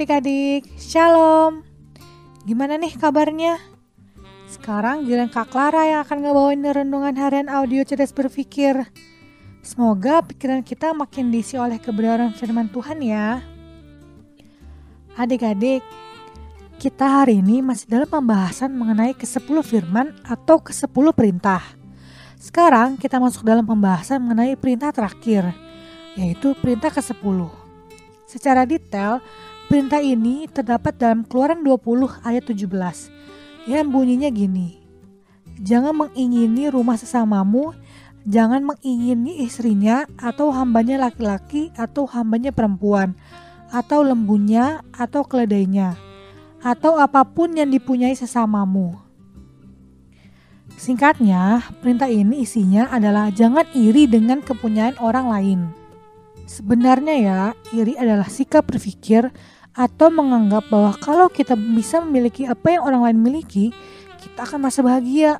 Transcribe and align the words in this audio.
Adik-adik, 0.00 0.64
shalom. 0.80 1.60
Gimana 2.48 2.80
nih 2.80 2.96
kabarnya? 2.96 3.60
Sekarang 4.48 5.04
giliran 5.04 5.28
Kak 5.28 5.52
Clara 5.52 5.84
yang 5.84 6.00
akan 6.08 6.24
ngebawain 6.24 6.64
renungan 6.64 7.12
harian 7.20 7.52
audio 7.52 7.84
cerdas 7.84 8.08
berpikir. 8.08 8.88
Semoga 9.60 10.24
pikiran 10.24 10.64
kita 10.64 10.96
makin 10.96 11.28
diisi 11.28 11.60
oleh 11.60 11.76
kebenaran 11.76 12.32
firman 12.32 12.72
Tuhan 12.72 12.96
ya. 13.04 13.44
Adik-adik, 15.20 15.84
kita 16.80 17.20
hari 17.20 17.44
ini 17.44 17.60
masih 17.60 17.84
dalam 17.92 18.08
pembahasan 18.08 18.72
mengenai 18.72 19.12
ke-10 19.12 19.52
firman 19.60 20.16
atau 20.24 20.64
ke-10 20.64 21.12
perintah. 21.12 21.60
Sekarang 22.40 22.96
kita 22.96 23.20
masuk 23.20 23.44
dalam 23.44 23.68
pembahasan 23.68 24.16
mengenai 24.24 24.56
perintah 24.56 24.96
terakhir, 24.96 25.52
yaitu 26.16 26.56
perintah 26.56 26.88
ke-10. 26.88 27.52
Secara 28.24 28.64
detail, 28.64 29.20
perintah 29.70 30.02
ini 30.02 30.50
terdapat 30.50 30.98
dalam 30.98 31.22
Keluaran 31.22 31.62
20 31.62 32.26
ayat 32.26 32.42
17 32.42 32.66
yang 33.70 33.86
bunyinya 33.86 34.26
gini. 34.26 34.82
Jangan 35.62 35.94
mengingini 35.94 36.66
rumah 36.66 36.98
sesamamu, 36.98 37.70
jangan 38.26 38.66
mengingini 38.66 39.46
istrinya 39.46 40.10
atau 40.18 40.50
hambanya 40.50 41.06
laki-laki 41.06 41.70
atau 41.78 42.02
hambanya 42.10 42.50
perempuan, 42.50 43.14
atau 43.70 44.02
lembunya 44.02 44.82
atau 44.90 45.22
keledainya, 45.22 45.94
atau 46.66 46.98
apa 46.98 47.22
pun 47.22 47.54
yang 47.54 47.70
dipunyai 47.70 48.18
sesamamu. 48.18 48.98
Singkatnya, 50.74 51.62
perintah 51.78 52.10
ini 52.10 52.42
isinya 52.42 52.90
adalah 52.90 53.30
jangan 53.30 53.70
iri 53.70 54.10
dengan 54.10 54.42
kepunyaan 54.42 54.98
orang 54.98 55.30
lain. 55.30 55.60
Sebenarnya 56.50 57.14
ya, 57.14 57.40
iri 57.70 57.94
adalah 57.94 58.26
sikap 58.26 58.66
berpikir 58.66 59.30
atau 59.74 60.10
menganggap 60.10 60.66
bahwa 60.66 60.92
kalau 60.98 61.26
kita 61.30 61.54
bisa 61.54 62.02
memiliki 62.02 62.46
apa 62.46 62.74
yang 62.74 62.82
orang 62.82 63.02
lain 63.10 63.18
miliki, 63.22 63.70
kita 64.18 64.44
akan 64.44 64.66
merasa 64.66 64.82
bahagia. 64.82 65.38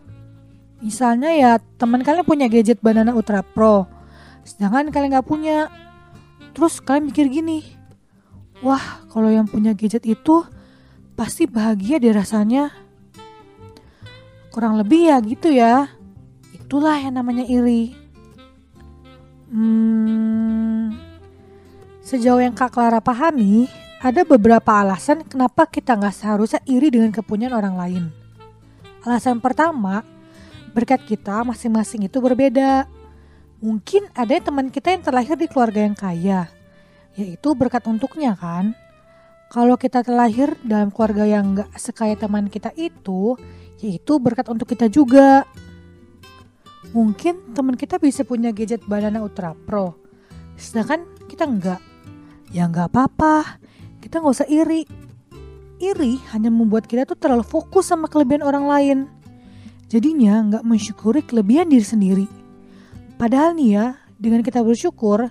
Misalnya 0.80 1.30
ya, 1.34 1.52
teman 1.76 2.00
kalian 2.00 2.24
punya 2.24 2.48
gadget 2.48 2.80
Banana 2.80 3.12
Ultra 3.12 3.44
Pro, 3.44 3.84
sedangkan 4.46 4.88
kalian 4.88 5.12
nggak 5.12 5.28
punya. 5.28 5.68
Terus 6.56 6.80
kalian 6.80 7.12
mikir 7.12 7.28
gini, 7.28 7.62
wah 8.64 9.04
kalau 9.12 9.28
yang 9.28 9.44
punya 9.44 9.76
gadget 9.76 10.08
itu 10.08 10.42
pasti 11.18 11.44
bahagia 11.44 12.00
deh 12.00 12.16
rasanya. 12.16 12.72
Kurang 14.50 14.80
lebih 14.80 15.12
ya 15.12 15.16
gitu 15.20 15.52
ya. 15.52 15.92
Itulah 16.56 16.96
yang 16.98 17.20
namanya 17.20 17.44
iri. 17.44 17.94
Hmm, 19.50 20.94
sejauh 22.06 22.38
yang 22.38 22.54
Kak 22.54 22.70
Clara 22.70 23.02
pahami, 23.02 23.66
ada 24.00 24.24
beberapa 24.24 24.80
alasan 24.80 25.20
kenapa 25.28 25.68
kita 25.68 25.92
nggak 25.92 26.16
seharusnya 26.16 26.64
iri 26.64 26.88
dengan 26.88 27.12
kepunyaan 27.12 27.52
orang 27.52 27.76
lain. 27.76 28.04
Alasan 29.04 29.44
pertama, 29.44 30.00
berkat 30.72 31.04
kita 31.04 31.44
masing-masing 31.44 32.08
itu 32.08 32.16
berbeda. 32.16 32.88
Mungkin 33.60 34.08
ada 34.16 34.32
teman 34.40 34.72
kita 34.72 34.96
yang 34.96 35.04
terlahir 35.04 35.36
di 35.36 35.44
keluarga 35.44 35.84
yang 35.84 35.92
kaya, 35.92 36.48
yaitu 37.12 37.52
berkat 37.52 37.84
untuknya 37.84 38.32
kan. 38.32 38.72
Kalau 39.52 39.76
kita 39.76 40.00
terlahir 40.00 40.56
dalam 40.64 40.88
keluarga 40.88 41.28
yang 41.28 41.52
nggak 41.52 41.76
sekaya 41.76 42.16
teman 42.16 42.48
kita 42.48 42.72
itu, 42.80 43.36
yaitu 43.84 44.16
berkat 44.16 44.48
untuk 44.48 44.64
kita 44.64 44.88
juga. 44.88 45.44
Mungkin 46.96 47.52
teman 47.52 47.76
kita 47.76 48.00
bisa 48.00 48.24
punya 48.24 48.48
gadget 48.48 48.80
Banana 48.88 49.20
Ultra 49.20 49.52
Pro, 49.52 50.00
sedangkan 50.56 51.04
kita 51.28 51.44
enggak. 51.44 51.84
Ya 52.48 52.64
nggak 52.64 52.90
apa-apa, 52.90 53.60
kita 54.10 54.26
nggak 54.26 54.42
usah 54.42 54.50
iri. 54.50 54.82
Iri 55.78 56.18
hanya 56.34 56.50
membuat 56.50 56.90
kita 56.90 57.06
tuh 57.06 57.14
terlalu 57.14 57.46
fokus 57.46 57.94
sama 57.94 58.10
kelebihan 58.10 58.42
orang 58.42 58.66
lain. 58.66 58.98
Jadinya 59.86 60.42
nggak 60.50 60.66
mensyukuri 60.66 61.22
kelebihan 61.22 61.70
diri 61.70 61.86
sendiri. 61.86 62.26
Padahal 63.14 63.54
nih 63.54 63.70
ya, 63.78 63.86
dengan 64.18 64.42
kita 64.42 64.66
bersyukur, 64.66 65.30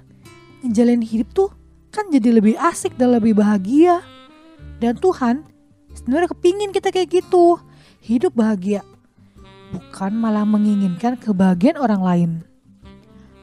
ngejalanin 0.63 1.03
hidup 1.03 1.27
tuh 1.35 1.51
kan 1.91 2.07
jadi 2.07 2.31
lebih 2.31 2.55
asik 2.55 2.95
dan 2.95 3.19
lebih 3.19 3.35
bahagia. 3.35 3.99
Dan 4.79 4.95
Tuhan 4.95 5.43
sebenarnya 5.91 6.31
kepingin 6.31 6.71
kita 6.71 6.95
kayak 6.95 7.19
gitu, 7.19 7.59
hidup 7.99 8.31
bahagia. 8.31 8.79
Bukan 9.75 10.15
malah 10.15 10.47
menginginkan 10.47 11.19
kebahagiaan 11.19 11.75
orang 11.75 11.99
lain. 11.99 12.31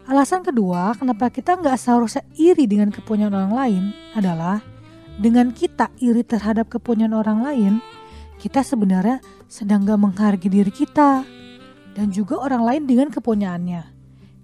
Alasan 0.09 0.41
kedua, 0.41 0.97
kenapa 0.97 1.29
kita 1.29 1.61
nggak 1.61 1.77
seharusnya 1.77 2.25
iri 2.41 2.65
dengan 2.65 2.89
kepunyaan 2.89 3.37
orang 3.37 3.53
lain 3.53 3.85
adalah 4.17 4.65
dengan 5.17 5.53
kita 5.53 5.89
iri 5.97 6.21
terhadap 6.21 6.69
kepunyaan 6.69 7.17
orang 7.17 7.41
lain, 7.41 7.75
kita 8.37 8.61
sebenarnya 8.61 9.25
sedang 9.49 9.89
gak 9.89 10.01
menghargai 10.01 10.53
diri 10.53 10.69
kita 10.69 11.25
dan 11.97 12.07
juga 12.13 12.37
orang 12.37 12.63
lain 12.63 12.83
dengan 12.85 13.09
kepunyaannya. 13.09 13.83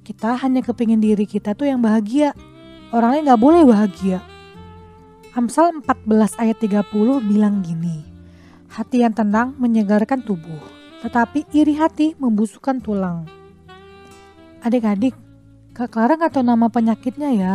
Kita 0.03 0.41
hanya 0.41 0.65
kepingin 0.65 0.99
diri 0.99 1.29
kita 1.29 1.53
tuh 1.53 1.69
yang 1.69 1.85
bahagia, 1.85 2.33
orang 2.91 3.21
lain 3.21 3.29
gak 3.29 3.43
boleh 3.43 3.63
bahagia. 3.69 4.19
Amsal 5.37 5.77
14 5.85 6.41
ayat 6.41 6.57
30 6.61 6.89
bilang 7.25 7.61
gini, 7.65 8.05
Hati 8.73 9.05
yang 9.05 9.13
tenang 9.13 9.53
menyegarkan 9.61 10.25
tubuh, 10.25 10.61
tetapi 11.05 11.45
iri 11.53 11.77
hati 11.77 12.17
membusukkan 12.17 12.81
tulang. 12.81 13.29
Adik-adik, 14.65 15.13
Kak 15.77 15.93
Clara 15.93 16.17
gak 16.17 16.37
tahu 16.37 16.45
nama 16.45 16.73
penyakitnya 16.73 17.31
ya, 17.37 17.55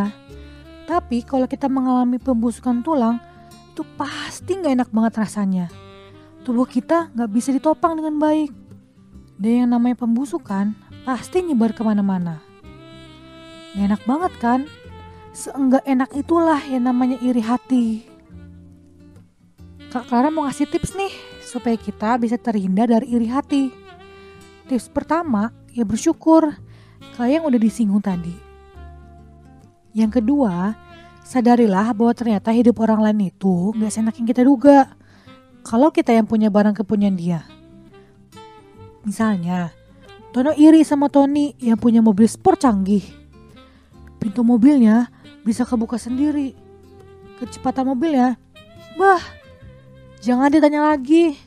tapi 0.88 1.20
kalau 1.20 1.52
kita 1.52 1.68
mengalami 1.68 2.16
pembusukan 2.16 2.80
tulang, 2.80 3.20
itu 3.76 3.84
pasti 4.00 4.56
nggak 4.56 4.74
enak 4.80 4.90
banget 4.96 5.14
rasanya. 5.20 5.68
Tubuh 6.48 6.64
kita 6.64 7.12
nggak 7.12 7.30
bisa 7.30 7.52
ditopang 7.52 8.00
dengan 8.00 8.16
baik. 8.16 8.56
Dan 9.36 9.68
yang 9.68 9.70
namanya 9.76 10.00
pembusukan 10.00 10.72
pasti 11.04 11.44
nyebar 11.44 11.76
ke 11.76 11.84
mana-mana. 11.84 12.40
Gak 13.76 13.86
enak 13.86 14.02
banget 14.10 14.34
kan? 14.42 14.60
Seenggak 15.36 15.86
enak 15.86 16.10
itulah 16.18 16.58
yang 16.66 16.90
namanya 16.90 17.22
iri 17.22 17.44
hati. 17.44 18.08
Kak 19.94 20.10
Clara 20.10 20.34
mau 20.34 20.50
ngasih 20.50 20.72
tips 20.72 20.98
nih 20.98 21.14
supaya 21.44 21.78
kita 21.78 22.18
bisa 22.18 22.40
terhindar 22.42 22.90
dari 22.90 23.12
iri 23.14 23.30
hati. 23.30 23.70
Tips 24.66 24.90
pertama, 24.90 25.54
ya 25.70 25.86
bersyukur. 25.86 26.58
Kayak 27.14 27.44
yang 27.44 27.46
udah 27.46 27.60
disinggung 27.62 28.02
tadi 28.02 28.47
yang 29.98 30.14
kedua, 30.14 30.78
sadarilah 31.26 31.90
bahwa 31.98 32.14
ternyata 32.14 32.54
hidup 32.54 32.78
orang 32.86 33.02
lain 33.02 33.34
itu 33.34 33.74
gak 33.74 33.90
seenak 33.90 34.14
yang 34.22 34.30
kita 34.30 34.46
duga. 34.46 34.94
Kalau 35.66 35.90
kita 35.90 36.14
yang 36.14 36.30
punya 36.30 36.54
barang 36.54 36.78
kepunyaan 36.78 37.18
dia. 37.18 37.42
Misalnya, 39.02 39.74
Tono 40.30 40.54
iri 40.54 40.86
sama 40.86 41.10
Tony 41.10 41.58
yang 41.58 41.82
punya 41.82 42.06
mobil 42.06 42.30
sport 42.30 42.62
canggih. 42.62 43.02
Pintu 44.22 44.46
mobilnya 44.46 45.10
bisa 45.42 45.66
kebuka 45.66 45.98
sendiri. 45.98 46.54
Kecepatan 47.42 47.90
mobilnya, 47.90 48.38
bah, 49.02 49.20
jangan 50.22 50.54
ditanya 50.54 50.94
lagi. 50.94 51.42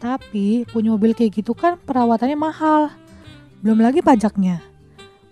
Tapi 0.00 0.64
punya 0.72 0.96
mobil 0.96 1.12
kayak 1.12 1.44
gitu 1.44 1.52
kan 1.52 1.76
perawatannya 1.78 2.34
mahal. 2.34 2.90
Belum 3.60 3.78
lagi 3.78 4.00
pajaknya. 4.00 4.71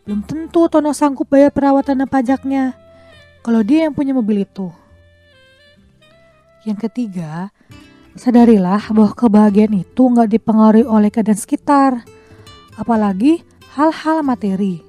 Belum 0.08 0.24
tentu 0.24 0.66
Tono 0.66 0.96
sanggup 0.96 1.28
bayar 1.28 1.52
perawatan 1.52 2.02
dan 2.04 2.08
pajaknya 2.08 2.74
kalau 3.40 3.64
dia 3.64 3.88
yang 3.88 3.94
punya 3.96 4.12
mobil 4.12 4.44
itu. 4.44 4.68
Yang 6.64 6.88
ketiga, 6.88 7.48
sadarilah 8.16 8.92
bahwa 8.92 9.16
kebahagiaan 9.16 9.80
itu 9.80 10.02
nggak 10.12 10.28
dipengaruhi 10.28 10.84
oleh 10.84 11.08
keadaan 11.08 11.40
sekitar, 11.40 12.04
apalagi 12.76 13.40
hal-hal 13.72 14.20
materi. 14.20 14.84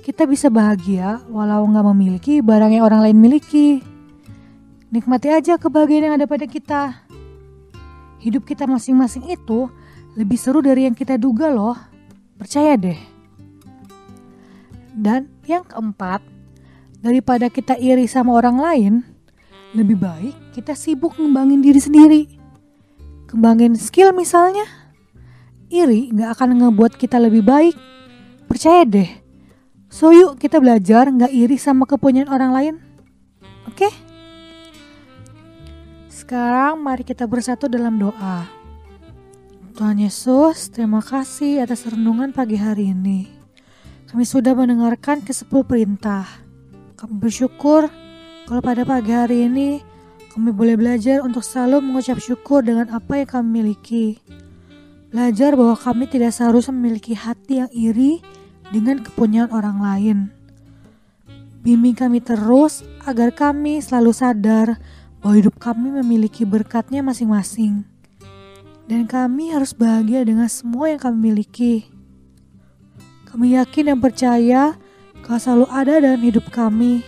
Kita 0.00 0.28
bisa 0.28 0.52
bahagia 0.52 1.24
walau 1.32 1.64
nggak 1.68 1.86
memiliki 1.92 2.44
barang 2.44 2.72
yang 2.76 2.84
orang 2.84 3.00
lain 3.08 3.16
miliki. 3.16 3.80
Nikmati 4.92 5.28
aja 5.30 5.56
kebahagiaan 5.56 6.04
yang 6.10 6.14
ada 6.20 6.26
pada 6.28 6.44
kita. 6.44 7.06
Hidup 8.20 8.44
kita 8.44 8.68
masing-masing 8.68 9.24
itu 9.32 9.72
lebih 10.18 10.36
seru 10.36 10.60
dari 10.60 10.84
yang 10.84 10.96
kita 10.96 11.16
duga 11.16 11.48
loh. 11.48 11.78
Percaya 12.36 12.76
deh. 12.76 13.09
Dan 14.94 15.30
yang 15.46 15.62
keempat, 15.64 16.22
daripada 17.00 17.48
kita 17.48 17.78
iri 17.80 18.04
sama 18.10 18.36
orang 18.36 18.56
lain, 18.60 18.94
lebih 19.72 19.96
baik 20.02 20.34
kita 20.50 20.74
sibuk 20.74 21.14
ngembangin 21.16 21.62
diri 21.62 21.80
sendiri. 21.80 22.22
Kembangin 23.30 23.78
skill 23.78 24.10
misalnya. 24.10 24.66
Iri 25.70 26.10
gak 26.10 26.34
akan 26.34 26.58
ngebuat 26.58 26.98
kita 26.98 27.22
lebih 27.22 27.46
baik. 27.46 27.78
Percaya 28.50 28.82
deh. 28.82 29.06
So 29.86 30.10
yuk 30.10 30.42
kita 30.42 30.58
belajar 30.58 31.06
gak 31.14 31.30
iri 31.30 31.54
sama 31.54 31.86
kepunyaan 31.86 32.26
orang 32.26 32.50
lain. 32.50 32.74
Oke? 33.70 33.86
Okay? 33.86 33.92
Sekarang 36.10 36.82
mari 36.82 37.06
kita 37.06 37.26
bersatu 37.26 37.70
dalam 37.70 37.98
doa. 37.98 38.46
Tuhan 39.74 40.02
Yesus, 40.02 40.70
terima 40.70 41.00
kasih 41.00 41.62
atas 41.62 41.86
renungan 41.86 42.34
pagi 42.34 42.58
hari 42.58 42.90
ini. 42.90 43.39
Kami 44.10 44.26
sudah 44.26 44.58
mendengarkan 44.58 45.22
ke 45.22 45.30
sepuluh 45.30 45.62
perintah. 45.62 46.26
Kami 46.98 47.14
bersyukur 47.22 47.86
kalau 48.50 48.58
pada 48.58 48.82
pagi 48.82 49.14
hari 49.14 49.46
ini 49.46 49.78
Kami 50.30 50.54
boleh 50.54 50.78
belajar 50.78 51.26
untuk 51.26 51.42
selalu 51.42 51.82
mengucap 51.82 52.22
syukur 52.22 52.62
dengan 52.62 52.86
apa 52.94 53.18
yang 53.18 53.26
kami 53.26 53.48
miliki. 53.50 54.22
Belajar 55.10 55.58
bahwa 55.58 55.74
kami 55.74 56.06
tidak 56.06 56.30
seharusnya 56.30 56.70
memiliki 56.70 57.18
hati 57.18 57.66
yang 57.66 57.70
iri 57.74 58.22
dengan 58.70 59.02
kepunyaan 59.02 59.50
orang 59.50 59.82
lain. 59.82 60.18
Bimbing 61.66 61.98
kami 61.98 62.22
terus 62.22 62.86
agar 63.02 63.34
kami 63.34 63.82
selalu 63.82 64.14
sadar 64.14 64.78
bahwa 65.18 65.34
hidup 65.34 65.58
kami 65.58 65.98
memiliki 65.98 66.46
berkatnya 66.46 67.02
masing-masing. 67.02 67.82
Dan 68.86 69.10
kami 69.10 69.50
harus 69.50 69.74
bahagia 69.74 70.22
dengan 70.22 70.46
semua 70.46 70.94
yang 70.94 71.02
kami 71.02 71.34
miliki. 71.34 71.90
Kami 73.30 73.54
yakin 73.54 73.94
dan 73.94 73.98
percaya 74.02 74.74
kau 75.22 75.38
selalu 75.38 75.70
ada 75.70 76.02
dalam 76.02 76.18
hidup 76.18 76.50
kami. 76.50 77.06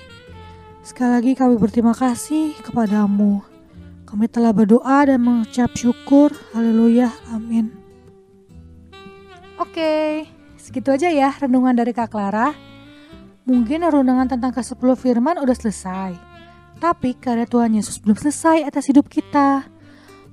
Sekali 0.87 1.11
lagi 1.19 1.33
kami 1.35 1.59
berterima 1.59 1.91
kasih 1.99 2.55
kepadamu. 2.63 3.43
Kami 4.07 4.31
telah 4.31 4.55
berdoa 4.55 5.03
dan 5.03 5.19
mengucap 5.19 5.75
syukur. 5.75 6.31
Haleluya. 6.55 7.11
Amin. 7.35 7.75
Oke, 9.59 10.27
segitu 10.55 10.95
aja 10.95 11.11
ya 11.11 11.35
renungan 11.43 11.75
dari 11.75 11.91
Kak 11.91 12.15
Clara. 12.15 12.55
Mungkin 13.43 13.83
renungan 13.83 14.31
tentang 14.31 14.55
ke-10 14.55 14.95
firman 14.95 15.43
udah 15.43 15.57
selesai. 15.59 16.15
Tapi 16.79 17.19
karya 17.19 17.51
Tuhan 17.51 17.75
Yesus 17.75 17.99
belum 17.99 18.15
selesai 18.15 18.63
atas 18.63 18.87
hidup 18.87 19.11
kita. 19.11 19.67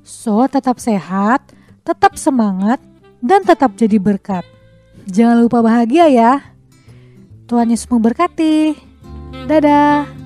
So, 0.05 0.45
tetap 0.45 0.77
sehat, 0.77 1.41
tetap 1.81 2.13
semangat, 2.17 2.77
dan 3.25 3.41
tetap 3.41 3.73
jadi 3.73 3.97
berkat. 3.97 4.58
Jangan 5.09 5.41
lupa 5.41 5.65
bahagia 5.65 6.05
ya. 6.09 6.53
Tuhan 7.49 7.73
Yesus 7.73 7.89
memberkati. 7.89 8.77
Dadah. 9.49 10.18